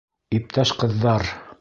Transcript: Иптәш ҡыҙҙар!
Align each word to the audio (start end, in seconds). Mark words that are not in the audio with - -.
Иптәш 0.39 0.71
ҡыҙҙар! 0.81 1.33